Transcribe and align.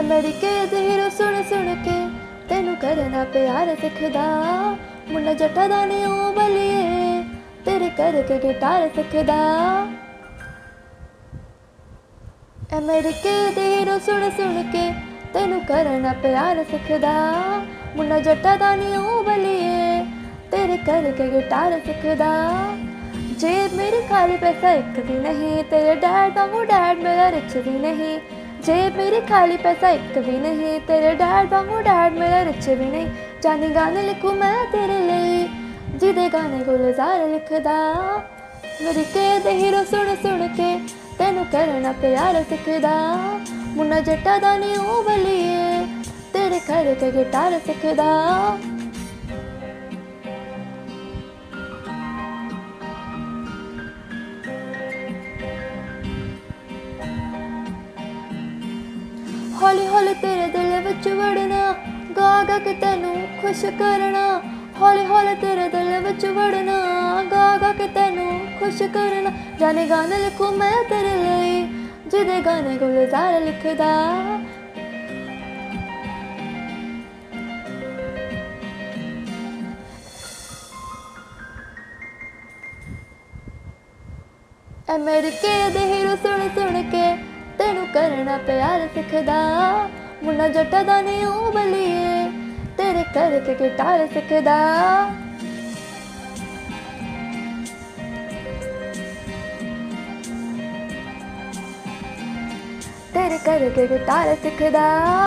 ਅਮਰੀਕੇ 0.00 0.50
ਦੇ 0.66 0.80
ਹੀਰੋ 0.80 1.08
ਸੁਣ 1.08 1.42
ਸੁਣ 1.42 1.74
ਕੇ 1.74 1.94
ਤੈਨੂੰ 2.48 2.74
ਕਰਨਾ 2.76 3.24
ਪਿਆਰ 3.24 3.74
ਸਿੱਖਦਾ। 3.80 4.24
ਮੁੰਡਾ 5.08 5.32
ਜੱਟਾ 5.34 5.66
ਦਾ 5.68 5.84
ਨੇ 5.86 6.04
ਉਹ 6.04 6.32
ਬਲੀਏ, 6.32 7.22
ਤੇਰੇ 7.64 7.88
ਕਰਕੇ 7.90 8.38
ਗਿਟਾਰ 8.38 8.88
ਸਿੱਖਦਾ। 8.94 9.38
ਅਮਰੀਕੇ 12.78 13.34
ਦੇ 13.54 13.66
ਹੀਰੋ 13.68 13.98
ਸੁਣ 13.98 14.28
ਸੁਣ 14.30 14.62
ਕੇ 14.72 14.90
ਤੈਨੂੰ 15.34 15.60
ਕਰਨਾ 15.60 16.12
ਪਿਆਰ 16.22 16.64
ਸਿੱਖਦਾ। 16.70 17.12
ਮੁੰਡਾ 17.96 18.18
ਜੱਟਾ 18.20 18.56
ਦਾ 18.56 18.74
ਨੀ 18.76 18.96
ਉਹ 18.96 19.22
ਬਲੀਏ, 19.24 20.04
ਤੇਰੇ 20.50 20.76
ਕਰਕੇ 20.86 21.28
ਗਿਟਾਰ 21.30 21.80
ਸਿੱਖਦਾ। 21.86 22.32
ਜੇ 23.38 23.56
ਮੇਰੇ 23.74 24.00
ਖਾਲੀ 24.08 24.36
ਪੈਸਾ 24.36 24.72
ਇੱਕ 24.72 24.98
ਵੀ 24.98 25.18
ਨਹੀਂ, 25.18 25.64
ਤੇਰੇ 25.64 25.94
ਡੈਡ 25.96 26.36
ਵਾਂਗੂ 26.36 26.64
ਡੈਡ 26.64 26.98
ਮੇਰਾ 26.98 27.30
ਰਿਚ 27.30 27.56
ਵੀ 27.56 27.78
ਨਹੀਂ 27.78 28.18
ਜੇ 28.64 28.74
ਮੇਰੇ 28.90 29.20
ਖਾਲੀ 29.20 29.56
ਪੈਸਾ 29.56 29.88
ਇੱਕ 29.88 30.18
ਵੀ 30.18 30.36
ਨਹੀਂ, 30.38 30.80
ਤੇਰੇ 30.80 31.14
ਡੈਡ 31.14 31.48
ਵਾਂਗੂ 31.50 31.80
ਡੈਡ 31.82 32.12
ਮੇਰਾ 32.12 32.44
ਰਿਚ 32.44 32.68
ਵੀ 32.68 32.84
ਨਹੀਂ। 32.84 33.06
ਜਾਨੀ 33.42 33.68
ਗਾਣੇ 33.68 34.02
ਲਿਖੂ 34.02 34.32
ਮੈਂ 34.32 34.64
ਤੇਰੇ 34.72 34.98
ਲਈ, 34.98 35.48
ਜਿਹਦੇ 35.96 36.28
ਗਾਣੇ 36.28 36.64
ਗੁਲਜ਼ਾਰ 36.64 37.26
ਲਿਖਦਾ। 37.28 37.76
ਮੇਰੀ 38.82 39.04
ਕੇ 39.04 39.38
ਦੇ 39.38 39.50
ਹੀਰੋ 39.50 39.82
ਸੁਣ 39.84 40.14
ਸੁਣ 40.22 40.46
ਕੇ 40.48 40.78
ਤੈਨੂੰ 41.18 41.44
ਕਰਨਾ 41.46 41.92
ਪਿਆਰ 41.92 42.42
ਸਿੱਖਦਾ। 42.48 42.94
ਮੁੰਨਾ 43.68 44.00
ਜੱਟਾ 44.00 44.38
ਦਾ 44.38 44.56
ਨੀ 44.56 44.76
ਉਹ 44.76 45.02
ਬਲੀਏ, 45.04 45.86
ਤੇਰੇ 46.32 46.60
ਘਰ 46.60 46.94
ਤੇ 46.94 47.10
ਗਿਟਾਰ 47.12 47.58
ਸਿੱਖਦਾ। 47.66 48.06
ਹੌਲੀ 59.62 59.86
ਹੌਲੀ 59.86 60.12
ਤੇਰੇ 60.14 60.46
ਦਿਲ 60.46 60.80
ਵਿੱਚ 60.80 61.08
ਵੜਨਾ, 61.08 61.74
ਗਾ 62.16 62.42
ਗਾ 62.44 62.58
ਕੇ 62.58 62.72
ਤੈਨੂੰ 62.74 63.14
ਖੁਸ਼ 63.40 63.64
ਕਰਨਾ। 63.78 64.22
ਹੌਲੀ 64.80 65.04
ਹੌਲੀ 65.06 65.34
ਤੇਰੇ 65.34 65.68
ਦਿਲ 65.68 65.98
ਵਿੱਚ 66.00 66.26
ਵੜਨਾ, 66.26 66.76
ਗਾ 67.30 67.56
ਗਾ 67.58 67.72
ਕੇ 67.72 67.88
ਤੈਨੂੰ 67.88 68.30
ਖੁਸ਼ 68.58 68.82
ਕਰਨਾ। 68.94 69.32
ਜਾਨੇ 69.60 69.86
ਗਾਣੇ 69.90 70.18
ਲਿਖੂ 70.18 70.50
ਮੈਂ 70.52 70.72
ਤੇਰੇ 70.90 71.16
ਲਈ, 71.16 71.62
ਜਿਹਦੇ 72.06 72.40
ਗਾਣੇ 72.40 72.76
ਗੁਲਜ਼ਾਰ 72.78 73.40
ਲਿਖਦਾ। 73.40 73.94
ਅਮਰੀਕੇ 84.94 85.70
ਦੇ 85.70 85.80
ਹੀਰੋ 85.86 86.14
ਸੁਣ 86.16 86.48
ਸੁਣ 86.54 86.82
ਕੇ 86.90 87.27
ਤੈਨੂੰ 87.68 87.86
ਕਰਨਾ 87.86 88.36
ਪਿਆਰ 88.38 88.86
ਸਿੱਖਦਾ। 88.94 89.34
ਮੁੰਨਾ 90.22 90.46
ਜੱਟਾ 90.48 90.82
ਦਾ 90.82 91.00
ਨੀ 91.00 91.24
ਉਹ 91.24 91.50
ਬਲੀਏ, 91.52 92.30
ਤੇਰੇ 92.76 93.02
ਕਰਕੇ 93.14 93.54
ਗਿਟਾਰ 93.54 94.06
ਸਿੱਖਦਾ। 94.06 94.56
ਤੇਰੇ 103.14 103.38
ਕਰਕੇ 103.44 103.86
ਗਿਟਾਰ 103.86 104.34
ਸਿੱਖਦਾ। 104.42 105.14